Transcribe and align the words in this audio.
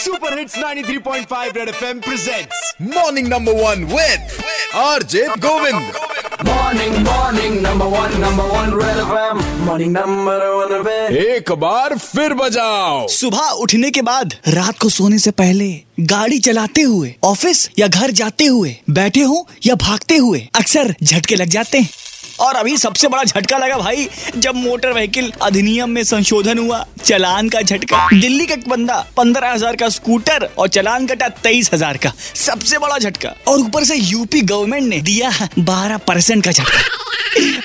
Super 0.00 0.38
hits 0.38 0.56
93.5 0.58 1.56
Red 1.56 1.68
FM 1.68 1.98
presents 2.00 2.72
morning 2.94 3.26
number 3.28 3.52
one 3.54 3.84
with 3.94 4.42
RJ 4.84 5.26
Govind 5.46 5.92
Morning, 6.44 6.92
morning, 7.06 7.56
number 7.64 7.86
one, 7.94 8.14
number 8.20 8.44
one, 8.50 8.70
Red 8.74 9.00
FM. 9.02 9.40
Morning, 9.64 9.90
number 9.96 10.36
one, 10.52 10.70
Red 10.86 11.16
एक 11.16 11.50
बार 11.64 11.96
फिर 11.98 12.34
बजाओ। 12.34 13.06
सुबह 13.08 13.48
उठने 13.64 13.90
के 13.90 14.02
बाद 14.02 14.34
रात 14.48 14.78
को 14.78 14.88
सोने 14.88 15.18
से 15.18 15.30
पहले 15.40 15.68
गाड़ी 16.12 16.38
चलाते 16.38 16.82
हुए 16.82 17.14
ऑफ़िस 17.24 17.68
या 17.78 17.88
घर 17.88 18.10
जाते 18.20 18.44
हुए 18.44 18.76
बैठे 18.90 19.22
हो 19.22 19.46
या 19.66 19.74
भागते 19.84 20.16
हुए 20.16 20.48
अक्सर 20.54 20.94
झटके 21.02 21.36
लग 21.36 21.48
जाते 21.48 21.78
हैं। 21.78 21.90
और 22.40 22.54
अभी 22.54 22.76
सबसे 22.76 23.08
बड़ा 23.08 23.24
झटका 23.24 23.58
लगा 23.58 23.76
भाई, 23.78 24.08
जब 24.36 24.54
मोटर 24.56 24.92
व्हीकल 24.92 25.32
अधिनियम 25.42 25.90
में 25.90 26.02
संशोधन 26.04 26.58
हुआ, 26.58 26.84
चलान 27.04 27.48
का 27.48 27.60
झटका। 27.62 28.06
दिल्ली 28.12 28.46
का 28.46 28.54
एक 28.54 28.68
बंदा 28.68 29.04
पंद्रह 29.16 29.52
हज़ार 29.52 29.76
का 29.76 29.88
स्कूटर 29.88 30.48
और 30.58 30.68
चलान 30.68 31.06
कटा 31.06 31.28
तेईस 31.42 31.70
हज़ार 31.74 31.96
का। 31.96 32.12
सबसे 32.36 32.78
बड़ा 32.78 32.98
झटका। 32.98 33.34
और 33.48 33.58
ऊपर 33.58 33.84
से 33.84 33.96
यूपी 33.96 34.40
गवर्नमेंट 34.42 34.88
ने 34.88 35.00
दिया 35.02 35.30
बारह 35.58 35.96
परसेंट 35.98 36.44
का 36.44 36.52
झटका। 36.52 36.99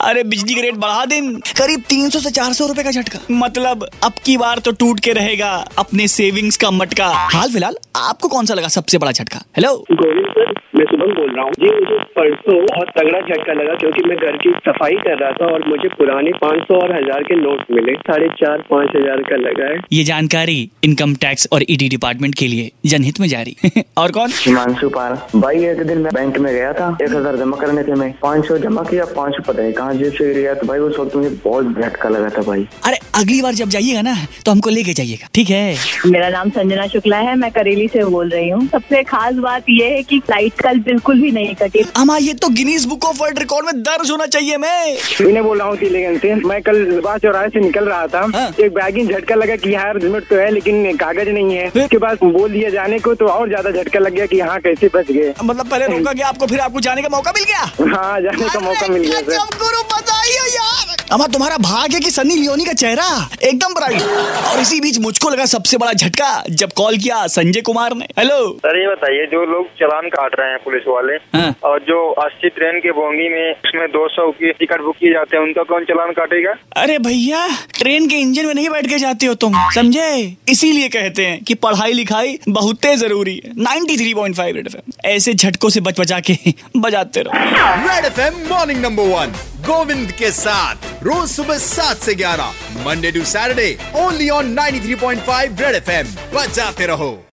अरे 0.00 0.22
बिजली 0.24 0.54
का 0.54 0.62
रेट 0.62 0.74
बढ़ा 0.76 1.04
दें 1.04 1.20
करीब 1.58 1.82
300 1.90 2.20
से 2.20 2.30
400 2.30 2.68
रुपए 2.68 2.82
का 2.82 2.90
झटका। 2.90 3.18
मतलब 3.30 3.86
अब 4.04 4.12
की 4.24 4.36
बार 4.36 4.58
तो 4.58 4.72
टूट 4.80 5.00
के 5.00 5.12
रहेगा 5.12 5.52
अपने 5.78 6.08
सेविंग्स 6.08 6.56
का 6.56 6.70
मटका। 6.72 7.06
हाल 7.34 7.52
फ़िलहाल 7.52 7.76
आपको 7.96 8.28
कौन 8.28 8.46
सा 8.46 8.54
लगा 8.54 8.68
सबसे 8.68 8.98
बड़ा 8.98 9.12
झटका? 9.12 9.40
हेलो 9.56 9.72
गोविंद 9.92 10.26
सर 10.28 10.52
मैं 10.76 10.84
शुभम 10.84 11.12
बोल 11.14 11.30
रहा 11.34 11.44
हूँ। 11.44 11.52
जी 11.54 11.70
मुझे 11.74 11.98
परसों 12.16 12.54
बहुत 12.66 12.88
तगड़ा 12.98 13.20
झटका 13.20 13.52
लगा 13.52 13.74
क्योंकि 13.74 14.02
मैं 14.08 14.16
घर 14.18 14.36
की 14.36 14.50
सफ़ाई 14.66 14.94
कर 15.04 15.18
रहा 15.18 15.30
था 15.32 15.52
और 15.54 15.66
मुझे 15.68 15.88
पुराने 15.88 16.30
500 16.38 16.78
और 16.82 16.94
हज़ार 16.96 17.22
के 17.22 17.36
नोट 17.36 17.70
मिले। 17.70 17.94
साढ़े 18.00 18.28
चार 18.40 18.64
पाँच 18.70 18.88
हज़ार 18.96 19.22
का 19.28 19.36
लगा 19.38 19.68
है। 19.72 19.78
ये 19.92 20.04
जानकारी 20.04 20.58
इनकम 20.84 21.14
टैक्स 21.24 21.48
और 21.52 21.64
ईडी 21.70 21.88
डिपार्टमेंट 21.88 22.34
के 22.34 22.48
लिए 22.48 22.70
जनहित 22.86 23.20
में 23.20 23.28
जारी। 23.28 23.56
और 23.98 24.12
कौन? 24.12 24.30
हिमांशु 24.36 24.88
पाल। 24.88 25.16
भाई 25.36 25.64
एक 25.66 25.82
दिन 25.86 25.98
मैं 25.98 26.12
बैंक 26.14 26.38
में 26.38 26.52
गया 26.52 26.72
था। 26.72 26.88
एक 27.02 27.14
हज़ार 27.14 27.36
जमा 27.36 27.56
करने 27.56 27.82
थे 27.82 27.94
मैं। 27.94 28.12
पाँच 28.22 28.46
सौ 28.48 28.58
जमा 28.58 28.82
किया 28.90 29.04
पाँच 29.16 29.36
सौ 29.36 29.43
पता 29.46 29.62
है 29.62 29.72
कहाँ 29.72 29.94
जेब 29.94 30.12
से 30.12 30.24
गिर 30.24 30.36
गया। 30.36 30.54
तो 30.54 30.66
भाई 30.66 30.78
उस 30.80 30.98
वक्त 30.98 31.16
मुझे 31.16 31.28
बहुत 31.44 31.66
झटका 31.74 32.08
लगा 32.08 32.28
था 32.28 32.42
भाई। 32.42 32.66
अरे 32.84 32.98
अगली 33.14 33.40
बार 33.42 33.54
जब 33.54 33.68
जाइएगा 33.68 34.02
ना 34.02 34.14
तो 34.46 34.52
हमको 34.52 34.70
लेके 34.70 34.92
जाइएगा 34.94 35.28
ठीक 35.34 35.50
है? 35.50 35.76
मेरा 36.06 36.28
नाम 36.28 36.50
संजना 36.50 36.86
शुक्ला 36.88 37.18
है 37.18 37.34
मैं 37.36 37.50
करेली 37.52 37.88
से 37.88 38.04
बोल 38.06 38.28
रही 38.30 38.48
हूँ। 38.48 38.66
सबसे 38.68 39.02
खास 39.04 39.34
बात 39.44 39.64
ये 39.70 39.88
है 39.88 40.02
कि 40.02 40.18
फ़्लाइट 40.20 40.60
कल 40.60 40.78
बिल्कुल 40.84 41.20
भी 41.22 41.30
नहीं 41.32 41.54
कटी। 41.54 41.84
अमा 41.96 42.16
ये 42.18 42.34
तो 42.34 42.48
Guinness 42.54 42.84
Book 42.86 43.04
of 43.04 43.20
World 43.20 43.38
Record 43.38 43.66
में 43.66 43.82
दर्ज 43.82 44.10
होना 44.10 44.26
चाहिए 44.28 44.56
मैं। 44.58 44.96
इन्हें 45.20 45.44
बोल 45.44 45.58
रहा 45.58 45.68
हूँ 45.68 45.76
से 46.16 46.34
मैं 46.36 46.60
कल 46.62 47.00
बास 47.04 47.20
चौराहे 47.20 47.48
से 47.48 47.60
निकल 47.60 47.84
रहा 47.84 48.06
था 48.06 48.20
हाँ। 48.34 48.48
एक 48.60 48.74
बैगिंग 48.74 49.10
झटका 49.10 49.34
लगा 49.34 49.56
कि 49.56 49.74
यार 49.74 50.00
लिमिट 50.02 50.28
तो 50.28 50.36
है 50.36 50.50
लेकिन 50.50 50.96
कागज़ 50.96 51.28
नहीं 51.30 51.56
है। 51.56 51.68
उसके 51.68 51.98
बाद 51.98 52.18
बोल 52.24 52.52
दिया 52.52 52.70
जाने 52.70 52.98
को 52.98 53.14
तो 53.14 53.26
और 53.28 53.48
ज़्यादा 53.48 53.70
झटका 53.72 54.00
लग 54.00 54.14
गया 54.14 54.26
कि 54.26 54.36
यहाँ 54.38 54.58
कैसे 54.60 54.90
बच 54.94 55.10
गए। 55.10 55.32
मतलब 55.44 55.70
पहले 55.70 55.86
रोका 55.88 56.12
गया 56.12 56.28
आपको 56.28 56.46
फिर 56.46 56.60
आपको 56.60 56.80
जाने 56.80 57.02
का 57.02 57.08
मौका 57.08 57.32
मिल 57.32 57.44
गया? 57.44 57.60
हाँ 57.94 58.20
जाने 58.22 58.48
का 58.48 58.60
मौका 58.60 58.86
मिल 58.88 59.02
गया 59.02 59.20
गजब 59.34 59.58
गुरु 59.58 59.82
बताइए 59.92 60.46
यार। 60.54 60.93
अमा 61.14 61.26
तुम्हारा 61.26 61.56
भाग 61.56 61.92
है 61.94 61.98
कि 62.00 62.10
सनी 62.10 62.34
लियोनी 62.36 62.64
का 62.64 62.72
चेहरा? 62.72 63.06
एकदम 63.42 63.74
ब्राइट 63.74 64.02
और 64.46 64.60
इसी 64.60 64.80
बीच 64.80 64.98
मुझको 65.00 65.28
लगा 65.30 65.44
सबसे 65.46 65.76
बड़ा 65.76 65.92
झटका 65.92 66.30
जब 66.62 66.72
कॉल 66.76 66.96
किया 66.96 67.26
संजय 67.34 67.60
कुमार 67.60 67.94
ने। 67.94 68.06
हेलो 68.18 68.38
सर 68.58 68.78
ये 68.80 68.86
बताइए 68.88 69.26
जो 69.32 69.44
लोग 69.50 69.66
चलान 69.80 70.08
काट 70.14 70.34
रहे 70.40 70.50
हैं 70.50 70.58
पुलिस 70.64 70.88
वाले 70.88 71.14
हाँ। 71.36 71.54
और 71.64 71.78
जो 71.80 71.98
अस्सी 72.22 72.48
ट्रेन 72.48 72.78
के 72.78 72.92
बोगी 72.92 73.28
में 73.28 73.52
उसमें 73.52 73.86
200 73.92 74.30
की 74.38 74.52
टिकट 74.52 74.80
बुक 74.80 74.96
किए 74.96 75.12
जाते 75.12 75.36
हैं 75.36 75.42
उनका 75.44 75.62
कौन 75.62 75.84
चलान 75.84 76.10
काटेगा? 76.12 76.54
अरे 76.76 76.98
भैया 76.98 77.46
ट्रेन 77.78 78.08
के 78.08 78.16
इंजन 78.16 78.46
में 78.46 78.54
नहीं 78.54 78.68
बैठ 78.68 78.86
के 78.86 78.98
जाते 78.98 79.26
हो 79.26 79.34
तुम। 79.34 79.54
समझे? 79.74 80.36
इसीलिए 80.48 80.88
कहते 80.88 81.26
हैं 81.26 81.42
कि 81.44 81.54
पढ़ाई 81.66 81.92
लिखाई 81.92 82.38
बहुत 82.48 82.86
ज़रूरी 82.96 83.40
है। 83.44 83.54
93.5 83.62 84.52
रेड 84.54 84.66
एफएम 84.66 84.92
ऐसे 85.04 85.34
झटकों 85.34 85.68
से 85.68 85.80
बच 85.80 86.00
बचा 86.00 86.20
के 86.20 86.36
बजाते 86.76 87.22
रहो। 87.22 87.86
Red 87.88 88.04
FM 88.04 88.44
morning 88.54 88.82
number 88.82 89.16
one 89.16 89.34
Govind 89.66 90.10
के 90.12 90.30
साथ। 90.30 90.93
रोज 91.06 91.28
सुबह 91.30 91.58
सात 91.58 91.96
से 91.96 92.14
ग्यारह 92.14 92.52
Monday 92.84 93.10
to 93.12 93.24
Saturday 93.24 93.76
only 93.96 94.28
on 94.30 94.54
93.5 94.56 95.60
Red 95.60 95.74
FM 95.74 96.14
बजाते 96.34 96.86
रहो। 96.86 97.24